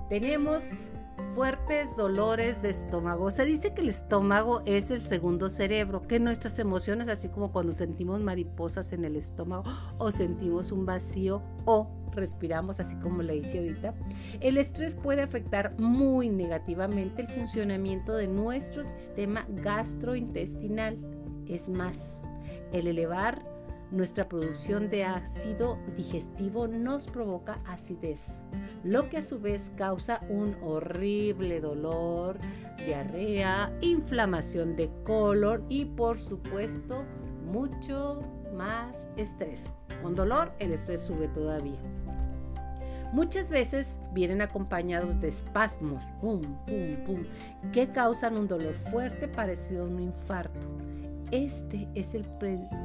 Tenemos 0.09 0.87
fuertes 1.35 1.97
dolores 1.97 2.63
de 2.63 2.71
estómago. 2.71 3.31
Se 3.31 3.45
dice 3.45 3.75
que 3.75 3.83
el 3.83 3.89
estómago 3.89 4.63
es 4.67 4.91
el 4.91 5.01
segundo 5.01 5.51
cerebro, 5.51 6.03
que 6.03 6.21
nuestras 6.21 6.59
emociones, 6.59 7.09
así 7.09 7.29
como 7.29 7.53
cuando 7.53 7.73
sentimos 7.73 8.21
mariposas 8.21 8.93
en 8.93 9.05
el 9.05 9.17
estómago 9.17 9.65
o 9.99 10.11
sentimos 10.11 10.73
un 10.73 10.87
vacío 10.87 11.43
o 11.65 11.91
respiramos, 12.13 12.81
así 12.81 12.97
como 12.97 13.23
le 13.23 13.35
dice 13.35 13.59
ahorita, 13.59 13.95
el 14.41 14.59
estrés 14.59 14.95
puede 14.95 15.23
afectar 15.23 15.79
muy 15.79 16.29
negativamente 16.29 17.23
el 17.23 17.29
funcionamiento 17.29 18.15
de 18.15 18.29
nuestro 18.29 18.83
sistema 18.85 19.47
gastrointestinal. 19.49 20.99
Es 21.47 21.69
más, 21.69 22.23
el 22.73 22.87
elevar 22.87 23.58
nuestra 23.91 24.29
producción 24.29 24.91
de 24.91 25.05
ácido 25.05 25.79
digestivo 25.97 26.69
nos 26.69 27.07
provoca 27.07 27.61
acidez, 27.67 28.43
lo 28.85 29.09
que 29.09 29.19
a 29.19 29.23
su 29.23 29.41
vez 29.41 29.73
causa 29.77 30.21
un 30.29 30.57
horrible 30.63 31.61
dolor, 31.61 32.39
diarrea, 32.85 33.73
inflamación 33.81 34.77
de 34.77 34.91
colon 35.05 35.65
y 35.69 35.87
por 35.87 36.19
supuesto 36.19 37.05
mucho 37.45 38.23
más 38.55 39.09
estrés. 39.17 39.73
Con 40.03 40.15
dolor 40.15 40.53
el 40.59 40.73
estrés 40.73 41.03
sube 41.03 41.29
todavía. 41.29 41.81
Muchas 43.13 43.49
veces 43.49 43.99
vienen 44.13 44.43
acompañados 44.43 45.19
de 45.19 45.29
espasmos, 45.29 46.05
pum, 46.21 46.43
pum, 46.67 46.97
pum, 47.07 47.25
que 47.73 47.89
causan 47.89 48.37
un 48.37 48.47
dolor 48.47 48.75
fuerte 48.75 49.29
parecido 49.29 49.85
a 49.85 49.87
un 49.87 49.99
infarto 49.99 50.88
este 51.31 51.89
es 51.95 52.15
el 52.15 52.25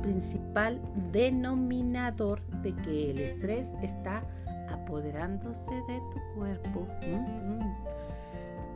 principal 0.02 0.82
denominador 1.12 2.42
de 2.62 2.76
que 2.76 3.12
el 3.12 3.20
estrés 3.20 3.70
está 3.82 4.22
apoderándose 4.70 5.72
de 5.88 6.00
tu 6.12 6.40
cuerpo. 6.40 6.88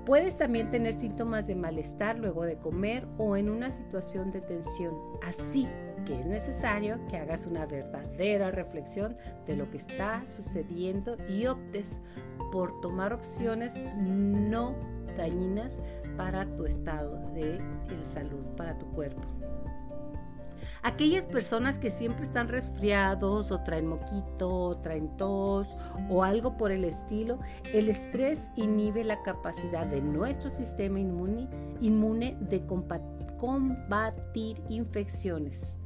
Puedes 0.06 0.38
también 0.38 0.72
tener 0.72 0.94
síntomas 0.94 1.48
de 1.48 1.56
malestar 1.56 2.18
luego 2.18 2.44
de 2.44 2.58
comer 2.58 3.06
o 3.18 3.36
en 3.36 3.50
una 3.50 3.72
situación 3.72 4.32
de 4.32 4.40
tensión. 4.40 4.96
Así 5.22 5.68
que 6.06 6.18
es 6.18 6.28
necesario 6.28 6.98
que 7.10 7.18
hagas 7.18 7.46
una 7.46 7.66
verdadera 7.66 8.52
reflexión 8.52 9.18
de 9.46 9.58
lo 9.58 9.70
que 9.70 9.76
está 9.76 10.26
sucediendo 10.26 11.18
y 11.28 11.48
optes 11.48 12.00
por 12.54 12.80
tomar 12.80 13.12
opciones 13.12 13.78
no 13.98 14.76
dañinas 15.18 15.82
para 16.16 16.46
tu 16.56 16.66
estado 16.66 17.18
de 17.34 17.60
salud, 18.04 18.46
para 18.56 18.78
tu 18.78 18.86
cuerpo. 18.94 19.37
Aquellas 20.84 21.26
personas 21.26 21.80
que 21.80 21.92
siempre 21.92 22.24
están 22.24 22.48
resfriados 22.48 23.52
o 23.52 23.62
traen 23.62 23.88
moquito, 23.88 24.50
o 24.50 24.78
traen 24.78 25.16
tos 25.18 25.76
o 26.10 26.24
algo 26.24 26.58
por 26.58 26.72
el 26.72 26.84
estilo, 26.84 27.40
el 27.74 27.90
estrés 27.90 28.50
inhibe 28.56 29.04
la 29.04 29.22
capacidad 29.24 29.86
de 29.86 30.02
nuestro 30.02 30.50
sistema 30.50 31.00
inmune, 31.00 31.48
inmune 31.82 32.38
de 32.42 32.66
combatir 33.38 34.62
infecciones. 34.70 35.78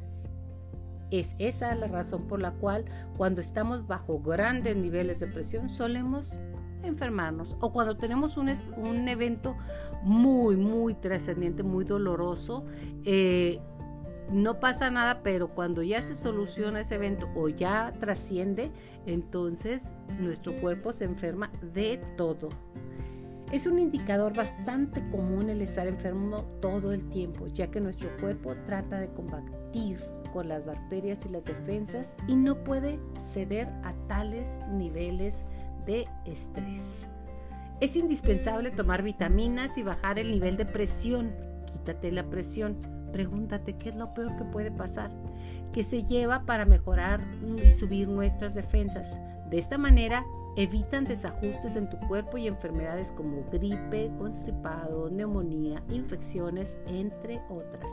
Es 1.09 1.35
esa 1.39 1.75
la 1.75 1.87
razón 1.87 2.27
por 2.27 2.39
la 2.39 2.51
cual 2.51 2.85
cuando 3.17 3.41
estamos 3.41 3.85
bajo 3.85 4.21
grandes 4.21 4.77
niveles 4.77 5.19
de 5.19 5.27
presión 5.27 5.69
solemos 5.69 6.39
enfermarnos 6.83 7.55
o 7.59 7.71
cuando 7.71 7.97
tenemos 7.97 8.37
un, 8.37 8.49
un 8.77 9.07
evento 9.07 9.55
muy, 10.03 10.55
muy 10.55 10.95
trascendiente, 10.95 11.63
muy 11.63 11.85
doloroso, 11.85 12.65
eh, 13.05 13.59
no 14.31 14.59
pasa 14.59 14.89
nada, 14.89 15.23
pero 15.23 15.49
cuando 15.49 15.83
ya 15.83 16.01
se 16.01 16.15
soluciona 16.15 16.81
ese 16.81 16.95
evento 16.95 17.29
o 17.35 17.49
ya 17.49 17.93
trasciende, 17.99 18.71
entonces 19.05 19.95
nuestro 20.19 20.55
cuerpo 20.59 20.93
se 20.93 21.05
enferma 21.05 21.51
de 21.73 22.01
todo. 22.17 22.49
Es 23.51 23.67
un 23.67 23.79
indicador 23.79 24.33
bastante 24.33 25.03
común 25.09 25.49
el 25.49 25.61
estar 25.61 25.85
enfermo 25.85 26.45
todo 26.61 26.93
el 26.93 27.09
tiempo, 27.09 27.47
ya 27.47 27.69
que 27.69 27.81
nuestro 27.81 28.09
cuerpo 28.17 28.55
trata 28.65 28.99
de 28.99 29.09
combatir 29.09 30.01
con 30.31 30.47
las 30.47 30.65
bacterias 30.65 31.25
y 31.25 31.29
las 31.29 31.45
defensas 31.45 32.15
y 32.27 32.35
no 32.35 32.63
puede 32.63 32.99
ceder 33.17 33.67
a 33.83 33.93
tales 34.07 34.61
niveles 34.71 35.43
de 35.85 36.07
estrés. 36.25 37.07
Es 37.81 37.97
indispensable 37.97 38.71
tomar 38.71 39.03
vitaminas 39.03 39.77
y 39.77 39.83
bajar 39.83 40.19
el 40.19 40.31
nivel 40.31 40.55
de 40.55 40.65
presión. 40.65 41.35
Quítate 41.65 42.11
la 42.11 42.29
presión 42.29 42.77
Pregúntate 43.11 43.77
qué 43.77 43.89
es 43.89 43.95
lo 43.95 44.13
peor 44.13 44.35
que 44.37 44.45
puede 44.45 44.71
pasar, 44.71 45.11
qué 45.71 45.83
se 45.83 46.03
lleva 46.03 46.43
para 46.45 46.65
mejorar 46.65 47.21
y 47.63 47.69
subir 47.69 48.07
nuestras 48.07 48.53
defensas. 48.53 49.19
De 49.49 49.57
esta 49.57 49.77
manera, 49.77 50.25
evitan 50.55 51.05
desajustes 51.05 51.75
en 51.75 51.89
tu 51.89 51.97
cuerpo 52.07 52.37
y 52.37 52.47
enfermedades 52.47 53.11
como 53.11 53.43
gripe, 53.51 54.11
constripado, 54.17 55.09
neumonía, 55.09 55.83
infecciones, 55.89 56.79
entre 56.87 57.41
otras. 57.49 57.91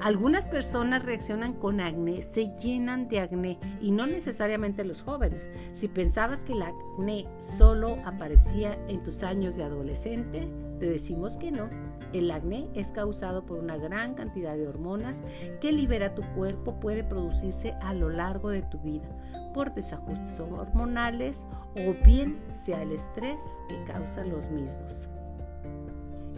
Algunas 0.00 0.46
personas 0.46 1.04
reaccionan 1.04 1.54
con 1.54 1.80
acné, 1.80 2.22
se 2.22 2.54
llenan 2.58 3.08
de 3.08 3.20
acné 3.20 3.58
y 3.80 3.90
no 3.90 4.06
necesariamente 4.06 4.84
los 4.84 5.02
jóvenes. 5.02 5.48
Si 5.72 5.88
pensabas 5.88 6.44
que 6.44 6.52
el 6.52 6.62
acné 6.62 7.26
solo 7.38 7.98
aparecía 8.04 8.78
en 8.88 9.02
tus 9.02 9.22
años 9.22 9.56
de 9.56 9.64
adolescente, 9.64 10.48
te 10.78 10.88
decimos 10.88 11.36
que 11.36 11.50
no. 11.50 11.68
El 12.12 12.30
acné 12.30 12.68
es 12.74 12.92
causado 12.92 13.44
por 13.44 13.58
una 13.58 13.76
gran 13.76 14.14
cantidad 14.14 14.56
de 14.56 14.68
hormonas 14.68 15.22
que 15.60 15.72
libera 15.72 16.14
tu 16.14 16.22
cuerpo, 16.34 16.78
puede 16.80 17.04
producirse 17.04 17.74
a 17.82 17.94
lo 17.94 18.08
largo 18.08 18.50
de 18.50 18.62
tu 18.62 18.78
vida 18.78 19.08
por 19.52 19.74
desajustes 19.74 20.38
hormonales 20.38 21.46
o 21.76 22.04
bien 22.04 22.38
sea 22.50 22.82
el 22.82 22.92
estrés 22.92 23.40
que 23.68 23.82
causa 23.84 24.24
los 24.24 24.50
mismos. 24.50 25.08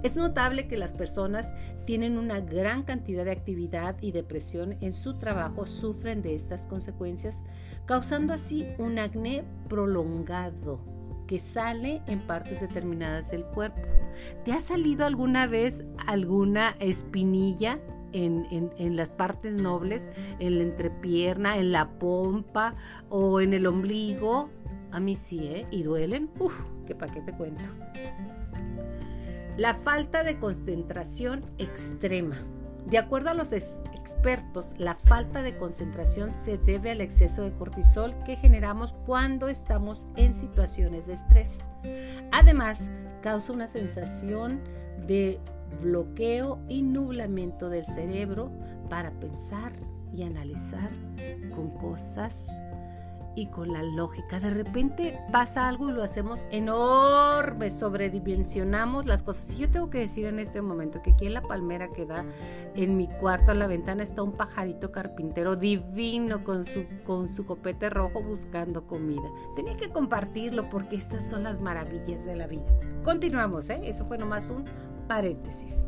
Es 0.03 0.17
notable 0.17 0.69
que 0.69 0.77
las 0.77 0.93
personas 0.93 1.55
tienen 1.85 2.19
una 2.19 2.41
gran 2.41 2.85
cantidad 2.85 3.25
de 3.25 3.33
actividad 3.33 3.97
y 4.01 4.13
depresión 4.13 4.77
en 4.81 4.93
su 4.93 5.15
trabajo 5.19 5.67
sufren 5.67 6.23
de 6.23 6.37
estas 6.37 6.69
consecuencias, 6.69 7.43
causando 7.87 8.33
así 8.33 8.69
un 8.79 9.01
acné 9.01 9.45
prolongado 9.69 10.98
que 11.29 11.39
sale 11.39 12.03
en 12.09 12.21
partes 12.21 12.61
determinadas 12.61 13.31
del 13.31 13.45
cuerpo. 13.45 13.83
¿Te 14.45 14.53
ha 14.53 14.59
salido 14.59 15.07
alguna 15.07 15.47
vez 15.47 15.85
alguna 16.07 16.75
espinilla 16.81 17.79
en, 18.13 18.97
las 18.97 19.11
partes 19.11 19.57
nobles, 19.57 20.11
en 20.41 20.57
la 20.57 20.65
entrepierna, 20.65 21.59
en 21.59 21.71
la 21.71 21.91
pompa 21.91 22.75
o 23.11 23.41
en 23.41 23.55
el 23.55 23.67
ombligo? 23.67 24.49
A 24.91 24.99
mí 24.99 25.15
sí, 25.15 25.47
¿eh? 25.47 25.67
Y 25.71 25.83
duelen. 25.83 26.31
Uf, 26.39 26.55
qué 26.87 26.95
pa' 26.95 27.07
qué 27.07 27.21
te 27.21 27.33
cuento. 27.37 27.63
La 29.59 29.75
falta 29.75 30.25
de 30.25 30.39
concentración 30.39 31.45
extrema. 31.59 32.43
De 32.89 32.97
acuerdo 32.97 33.29
a 33.29 33.35
los 33.35 33.53
expertos, 33.53 34.75
la 34.79 34.95
falta 34.95 35.43
de 35.43 35.59
concentración 35.59 36.31
se 36.31 36.57
debe 36.57 36.91
al 36.91 37.03
exceso 37.03 37.43
de 37.43 37.53
cortisol 37.53 38.15
que 38.25 38.37
generamos 38.37 38.95
cuando 39.05 39.49
estamos 39.49 40.09
en 40.17 40.33
situaciones 40.33 41.07
de 41.07 41.13
estrés. 41.13 41.61
Además, 42.33 42.89
causa 43.21 43.53
una 43.53 43.67
sensación 43.67 44.61
de 45.07 45.39
bloqueo 45.83 46.61
y 46.71 46.81
nublamiento 46.81 47.69
del 47.69 47.85
cerebro 47.85 48.51
para 48.89 49.11
pensar 49.21 49.75
y 50.17 50.23
analizar 50.23 50.89
con 51.55 51.69
cosas 51.73 52.49
y 53.39 53.47
con 53.47 53.73
la 53.73 53.83
lógica. 53.83 54.41
De 54.41 54.51
repente 54.51 55.21
pasa 55.33 55.69
algo 55.69 55.89
y 55.89 55.93
lo 55.93 56.03
hacemos 56.03 56.47
enorme, 56.51 57.71
sobredimensionamos 57.71 59.07
las 59.07 59.23
cosas. 59.23 59.57
Y 59.57 59.61
yo 59.61 59.71
tengo 59.71 59.91
que 59.91 59.99
decir 59.99 60.27
en 60.27 60.39
este 60.39 60.61
momento 60.61 61.01
que 61.03 61.13
aquí 61.13 61.27
en 61.27 61.35
la 61.35 61.43
palmera 61.43 61.89
que 61.93 62.05
da 62.05 62.25
en 62.75 62.97
mi 62.97 63.07
cuarto 63.07 63.53
a 63.53 63.55
la 63.55 63.67
ventana 63.67 64.03
está 64.03 64.23
un 64.23 64.33
pajarito 64.33 64.91
carpintero 64.91 65.55
divino 65.57 66.43
con 66.43 66.65
su, 66.65 66.85
con 67.05 67.29
su 67.29 67.47
copete 67.47 67.91
rojo 67.91 68.23
buscando 68.23 68.87
comida. 68.87 69.31
Tenía 69.55 69.77
que 69.77 69.91
compartirlo 69.91 70.69
porque 70.69 70.97
estas 70.97 71.29
son 71.29 71.45
las 71.45 71.61
maravillas 71.61 72.25
de 72.25 72.35
la 72.35 72.47
vida. 72.47 72.67
Continuamos, 73.05 73.71
¿eh? 73.71 73.81
Eso 73.85 74.05
fue 74.05 74.19
nomás 74.19 74.51
un 74.51 74.65
paréntesis. 75.07 75.87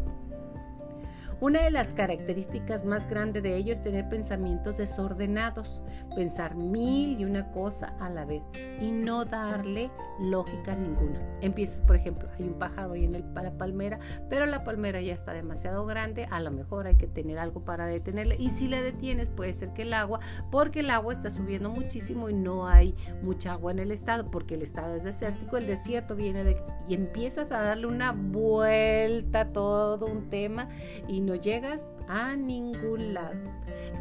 Una 1.41 1.63
de 1.63 1.71
las 1.71 1.95
características 1.95 2.85
más 2.85 3.09
grandes 3.09 3.43
de 3.43 3.57
ello 3.57 3.73
es 3.73 3.83
tener 3.83 4.11
pensamientos 4.11 4.77
desordenados, 4.77 5.83
pensar 6.15 6.55
mil 6.55 7.19
y 7.19 7.25
una 7.25 7.51
cosa 7.51 7.95
a 7.99 8.11
la 8.11 8.27
vez 8.27 8.43
y 8.79 8.93
no 8.93 9.25
darle 9.25 9.91
lógica 10.21 10.77
ninguna. 10.77 11.19
Empiezas, 11.41 11.81
por 11.81 11.97
ejemplo, 11.97 12.29
hay 12.39 12.45
un 12.45 12.59
pájaro 12.59 12.93
ahí 12.93 13.07
en 13.07 13.15
el, 13.15 13.25
la 13.35 13.57
palmera, 13.57 13.99
pero 14.29 14.45
la 14.45 14.65
palmera 14.65 15.01
ya 15.01 15.15
está 15.15 15.33
demasiado 15.33 15.87
grande, 15.87 16.29
a 16.31 16.41
lo 16.41 16.51
mejor 16.51 16.87
hay 16.87 16.97
que 16.97 17.07
tener 17.07 17.39
algo 17.39 17.65
para 17.65 17.87
detenerle 17.87 18.37
y 18.39 18.51
si 18.51 18.69
la 18.69 18.83
detienes 18.83 19.31
puede 19.31 19.55
ser 19.55 19.73
que 19.73 19.83
el 19.83 19.95
agua, 19.95 20.21
porque 20.51 20.81
el 20.81 20.91
agua 20.91 21.15
está 21.15 21.31
subiendo 21.31 21.71
muchísimo 21.71 22.29
y 22.29 22.35
no 22.35 22.69
hay 22.69 22.95
mucha 23.23 23.53
agua 23.53 23.73
en 23.73 23.79
el 23.79 23.93
estado, 23.93 24.31
porque 24.31 24.57
el 24.57 24.63
estado 24.63 24.95
es 24.95 25.05
desértico, 25.05 25.57
el 25.57 25.67
desierto 25.67 26.17
viene 26.17 26.45
de... 26.45 26.63
y 26.87 26.93
empiezas 26.93 27.51
a 27.51 27.63
darle 27.63 27.87
una 27.87 28.13
vuelta 28.13 29.41
a 29.41 29.53
todo 29.55 30.05
un 30.05 30.29
tema 30.29 30.69
y 31.09 31.23
no 31.23 31.30
llegas 31.35 31.87
a 32.09 32.37
ningún 32.37 33.15
lado. 33.15 33.39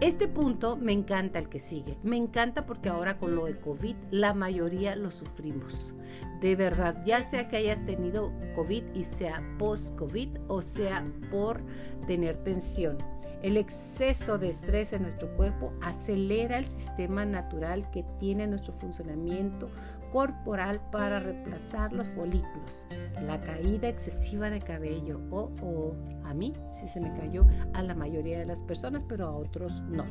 Este 0.01 0.27
punto 0.27 0.77
me 0.77 0.93
encanta 0.93 1.39
el 1.39 1.49
que 1.49 1.59
sigue. 1.59 1.97
Me 2.03 2.15
encanta 2.15 2.65
porque 2.65 2.89
ahora 2.89 3.17
con 3.17 3.35
lo 3.35 3.45
de 3.45 3.59
COVID 3.59 3.95
la 4.11 4.33
mayoría 4.33 4.95
lo 4.95 5.11
sufrimos. 5.11 5.93
De 6.39 6.55
verdad, 6.55 7.03
ya 7.05 7.21
sea 7.23 7.49
que 7.49 7.57
hayas 7.57 7.85
tenido 7.85 8.31
COVID 8.55 8.83
y 8.95 9.03
sea 9.03 9.43
post-COVID 9.57 10.29
o 10.47 10.61
sea 10.61 11.05
por 11.29 11.61
tener 12.07 12.43
tensión. 12.43 12.97
El 13.41 13.55
exceso 13.55 14.37
de 14.37 14.49
estrés 14.49 14.91
en 14.91 15.03
nuestro 15.03 15.33
cuerpo 15.35 15.73
acelera 15.81 16.57
el 16.57 16.69
sistema 16.69 17.25
natural 17.25 17.89
que 17.91 18.03
tiene 18.19 18.47
nuestro 18.47 18.73
funcionamiento 18.73 19.69
corporal 20.11 20.81
para 20.91 21.19
reemplazar 21.19 21.93
los 21.93 22.07
folículos, 22.09 22.85
la 23.21 23.39
caída 23.41 23.87
excesiva 23.87 24.49
de 24.49 24.59
cabello 24.59 25.19
o, 25.29 25.51
o 25.61 25.95
a 26.29 26.33
mí 26.33 26.53
sí 26.71 26.87
se 26.87 26.99
me 26.99 27.11
cayó, 27.13 27.47
a 27.73 27.81
la 27.81 27.95
mayoría 27.95 28.37
de 28.37 28.45
las 28.45 28.61
personas, 28.61 29.03
pero 29.07 29.27
a 29.27 29.31
otros 29.31 29.81
no. 29.81 30.05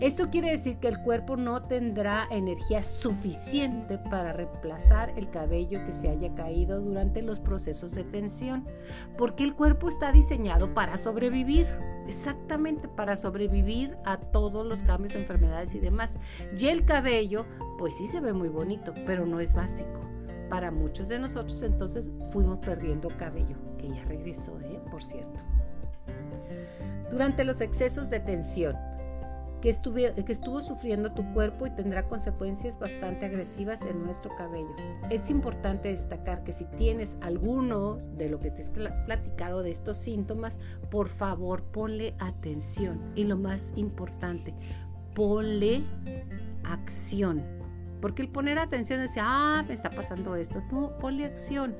Esto 0.00 0.30
quiere 0.30 0.50
decir 0.50 0.78
que 0.78 0.88
el 0.88 1.02
cuerpo 1.02 1.36
no 1.36 1.62
tendrá 1.62 2.28
energía 2.30 2.82
suficiente 2.82 3.98
para 3.98 4.32
reemplazar 4.32 5.12
el 5.16 5.30
cabello 5.30 5.84
que 5.84 5.92
se 5.92 6.08
haya 6.08 6.32
caído 6.34 6.80
durante 6.80 7.22
los 7.22 7.40
procesos 7.40 7.94
de 7.94 8.04
tensión, 8.04 8.66
porque 9.16 9.44
el 9.44 9.54
cuerpo 9.54 9.88
está 9.88 10.12
diseñado 10.12 10.74
para 10.74 10.96
sobrevivir, 10.96 11.66
exactamente 12.08 12.88
para 12.88 13.14
sobrevivir 13.16 13.96
a 14.04 14.18
todos 14.18 14.66
los 14.66 14.82
cambios, 14.82 15.14
enfermedades 15.14 15.74
y 15.74 15.80
demás. 15.80 16.16
Y 16.56 16.66
el 16.66 16.84
cabello, 16.84 17.46
pues 17.78 17.96
sí 17.96 18.06
se 18.06 18.20
ve 18.20 18.32
muy 18.32 18.48
bonito, 18.48 18.92
pero 19.06 19.26
no 19.26 19.40
es 19.40 19.52
básico. 19.52 20.00
Para 20.50 20.70
muchos 20.70 21.08
de 21.08 21.18
nosotros 21.18 21.62
entonces 21.62 22.10
fuimos 22.32 22.58
perdiendo 22.58 23.08
cabello, 23.16 23.56
que 23.76 23.88
ya 23.88 24.04
regresó, 24.04 24.58
¿eh? 24.60 24.80
por 24.90 25.02
cierto. 25.02 25.40
Durante 27.10 27.44
los 27.44 27.60
excesos 27.60 28.10
de 28.10 28.20
tensión 28.20 28.76
que, 29.60 29.70
estuvo 29.70 30.62
sufriendo 30.62 31.12
tu 31.12 31.32
cuerpo 31.32 31.66
y 31.66 31.70
tendrá 31.70 32.08
consecuencias 32.08 32.78
bastante 32.78 33.26
agresivas 33.26 33.84
en 33.86 34.04
nuestro 34.04 34.34
cabello. 34.36 34.74
Es 35.10 35.30
importante 35.30 35.88
destacar 35.88 36.44
que 36.44 36.52
si 36.52 36.64
tienes 36.64 37.16
alguno 37.20 37.96
de 38.16 38.28
lo 38.28 38.40
que 38.40 38.50
te 38.50 38.62
he 38.62 38.90
platicado 39.06 39.62
de 39.62 39.70
estos 39.70 39.98
síntomas, 39.98 40.60
por 40.90 41.08
favor 41.08 41.64
ponle 41.64 42.14
atención. 42.18 43.12
Y 43.14 43.24
lo 43.24 43.36
más 43.36 43.72
importante, 43.76 44.54
ponle 45.14 45.84
acción 46.64 47.58
porque 48.00 48.22
el 48.22 48.28
poner 48.28 48.58
atención 48.58 49.00
es, 49.00 49.12
ah, 49.20 49.64
me 49.66 49.74
está 49.74 49.90
pasando 49.90 50.36
esto. 50.36 50.62
No, 50.70 50.96
ponle 50.98 51.24
acción. 51.24 51.74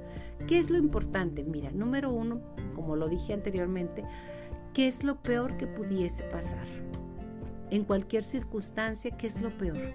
¿Qué 0.46 0.58
es 0.58 0.70
lo 0.70 0.78
importante? 0.78 1.44
Mira, 1.44 1.70
número 1.70 2.12
uno, 2.12 2.40
como 2.74 2.96
lo 2.96 3.08
dije 3.08 3.32
anteriormente, 3.32 4.04
¿qué 4.74 4.88
es 4.88 5.04
lo 5.04 5.22
peor 5.22 5.56
que 5.56 5.66
pudiese 5.66 6.24
pasar? 6.24 6.66
En 7.70 7.84
cualquier 7.84 8.22
circunstancia, 8.22 9.10
¿qué 9.16 9.26
es 9.26 9.40
lo 9.40 9.56
peor? 9.56 9.94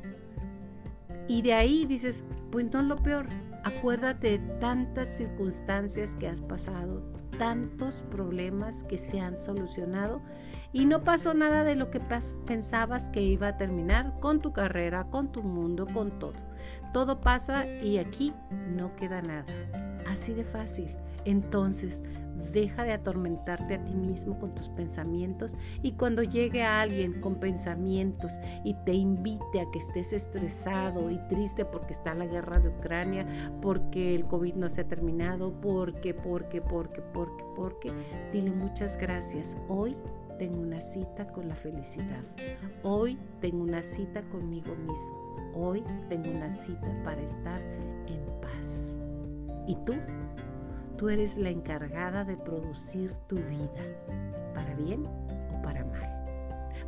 Y 1.28 1.42
de 1.42 1.54
ahí 1.54 1.86
dices, 1.86 2.24
pues 2.52 2.72
no 2.72 2.82
es 2.82 2.86
lo 2.86 2.98
peor. 2.98 3.28
Acuérdate 3.64 4.38
de 4.38 4.40
tantas 4.60 5.10
circunstancias 5.10 6.16
que 6.16 6.28
has 6.28 6.42
pasado, 6.42 7.02
tantos 7.38 8.04
problemas 8.12 8.84
que 8.84 8.98
se 8.98 9.22
han 9.22 9.38
solucionado 9.38 10.22
y 10.74 10.86
no 10.86 11.04
pasó 11.04 11.34
nada 11.34 11.64
de 11.64 11.76
lo 11.76 11.90
que 11.90 12.02
pensabas 12.46 13.10
que 13.10 13.22
iba 13.22 13.48
a 13.48 13.58
terminar 13.58 14.20
con 14.20 14.42
tu 14.42 14.52
carrera, 14.52 15.06
con 15.10 15.32
tu 15.32 15.44
mundo, 15.44 15.88
con 15.88 16.20
todo. 16.20 16.34
Todo 16.92 17.22
pasa 17.22 17.66
y 17.68 17.98
aquí 17.98 18.34
no 18.76 18.96
queda 18.96 19.22
nada. 19.22 19.46
Así 20.08 20.34
de 20.34 20.44
fácil. 20.44 20.96
Entonces, 21.26 22.04
deja 22.52 22.84
de 22.84 22.94
atormentarte 22.94 23.76
a 23.76 23.84
ti 23.84 23.94
mismo 23.94 24.40
con 24.40 24.54
tus 24.54 24.70
pensamientos 24.70 25.56
y 25.82 25.94
cuando 25.94 26.24
llegue 26.24 26.64
a 26.64 26.82
alguien 26.82 27.20
con 27.22 27.36
pensamientos 27.36 28.40
y 28.64 28.74
te 28.86 28.94
invite 28.94 29.62
a 29.62 29.70
que 29.72 29.80
estés 29.80 30.14
estresado 30.14 31.10
y 31.10 31.18
triste 31.28 31.66
porque 31.66 31.94
está 31.94 32.14
la 32.14 32.26
guerra 32.26 32.60
de 32.60 32.70
Ucrania, 32.70 33.26
porque 33.62 34.16
el 34.16 34.26
COVID 34.26 34.56
no 34.56 34.70
se 34.70 34.82
ha 34.82 34.88
terminado, 34.88 35.60
porque, 35.62 36.14
porque, 36.14 36.62
porque, 36.62 37.02
porque, 37.02 37.44
porque, 37.56 37.92
dile 38.32 38.52
muchas 38.52 38.98
gracias. 38.98 39.58
Hoy 39.68 39.96
tengo 40.38 40.60
una 40.60 40.82
cita 40.82 41.28
con 41.28 41.48
la 41.48 41.56
felicidad. 41.56 42.24
Hoy 42.84 43.18
tengo 43.40 43.64
una 43.64 43.84
cita 43.84 44.22
conmigo 44.30 44.76
mismo. 44.76 45.52
Hoy 45.54 45.84
tengo 46.10 46.30
una 46.32 46.52
cita 46.52 47.02
para 47.04 47.22
estar 47.22 47.62
en 47.62 48.26
paz. 48.42 48.98
¿Y 49.68 49.76
tú? 49.86 49.94
Tú 50.98 51.10
eres 51.10 51.38
la 51.38 51.50
encargada 51.50 52.24
de 52.24 52.38
producir 52.38 53.12
tu 53.28 53.36
vida, 53.36 53.84
para 54.54 54.74
bien 54.76 55.06
o 55.06 55.62
para 55.64 55.84
mal. 55.86 56.24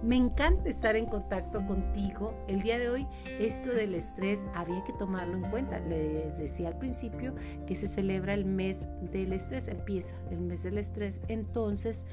Me 0.04 0.16
encanta 0.16 0.70
estar 0.70 0.96
en 0.96 1.06
contacto 1.06 1.66
contigo. 1.66 2.34
El 2.48 2.62
día 2.62 2.78
de 2.78 2.90
hoy, 2.90 3.08
esto 3.40 3.70
del 3.70 3.96
estrés 3.96 4.46
había 4.54 4.84
que 4.84 4.94
tomarlo 4.94 5.38
en 5.38 5.50
cuenta. 5.50 5.80
Les 5.80 6.38
decía 6.38 6.68
al 6.68 6.78
principio 6.78 7.34
que 7.66 7.76
se 7.76 7.88
celebra 7.88 8.34
el 8.34 8.46
mes 8.46 8.86
del 9.12 9.34
estrés, 9.34 9.68
empieza 9.68 10.16
el 10.30 10.42
mes 10.42 10.64
del 10.64 10.78
estrés. 10.78 11.22
Entonces, 11.28 12.06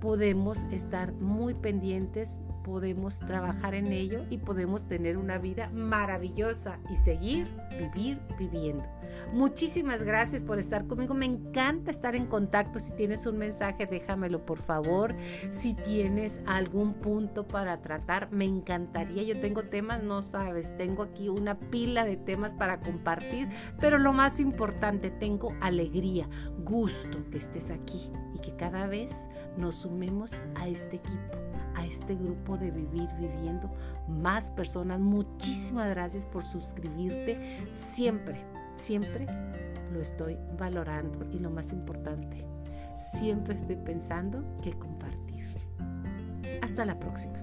podemos 0.00 0.64
estar 0.70 1.12
muy 1.12 1.54
pendientes, 1.54 2.40
podemos 2.64 3.20
trabajar 3.20 3.74
en 3.74 3.92
ello 3.92 4.24
y 4.30 4.38
podemos 4.38 4.88
tener 4.88 5.16
una 5.18 5.38
vida 5.38 5.70
maravillosa 5.70 6.78
y 6.90 6.96
seguir, 6.96 7.48
vivir, 7.78 8.18
viviendo. 8.38 8.84
Muchísimas 9.32 10.02
gracias 10.02 10.42
por 10.42 10.58
estar 10.58 10.86
conmigo. 10.86 11.14
Me 11.14 11.26
encanta 11.26 11.90
estar 11.90 12.16
en 12.16 12.26
contacto. 12.26 12.80
Si 12.80 12.92
tienes 12.94 13.26
un 13.26 13.38
mensaje, 13.38 13.86
déjamelo 13.86 14.44
por 14.44 14.58
favor. 14.58 15.14
Si 15.50 15.74
tienes 15.74 16.42
algún 16.46 16.94
punto 16.94 17.46
para 17.46 17.80
tratar. 17.80 18.30
Me 18.32 18.44
encantaría, 18.44 19.22
yo 19.22 19.40
tengo 19.40 19.64
temas, 19.64 20.02
no 20.02 20.22
sabes, 20.22 20.76
tengo 20.76 21.02
aquí 21.02 21.28
una 21.28 21.58
pila 21.58 22.04
de 22.04 22.16
temas 22.16 22.52
para 22.52 22.80
compartir, 22.80 23.48
pero 23.80 23.98
lo 23.98 24.12
más 24.12 24.40
importante, 24.40 25.10
tengo 25.10 25.54
alegría, 25.60 26.28
gusto 26.64 27.18
que 27.30 27.38
estés 27.38 27.70
aquí 27.70 28.10
y 28.34 28.38
que 28.38 28.56
cada 28.56 28.86
vez 28.86 29.28
nos 29.56 29.83
sumemos 29.84 30.40
a 30.54 30.66
este 30.66 30.96
equipo, 30.96 31.36
a 31.74 31.84
este 31.84 32.14
grupo 32.14 32.56
de 32.56 32.70
Vivir 32.70 33.08
Viviendo. 33.18 33.70
Más 34.08 34.48
personas, 34.48 34.98
muchísimas 34.98 35.90
gracias 35.90 36.24
por 36.24 36.42
suscribirte. 36.42 37.68
Siempre, 37.70 38.42
siempre 38.74 39.26
lo 39.92 40.00
estoy 40.00 40.38
valorando 40.58 41.26
y 41.30 41.38
lo 41.38 41.50
más 41.50 41.70
importante, 41.72 42.46
siempre 42.96 43.56
estoy 43.56 43.76
pensando 43.76 44.42
que 44.62 44.72
compartir. 44.72 45.44
Hasta 46.62 46.86
la 46.86 46.98
próxima. 46.98 47.38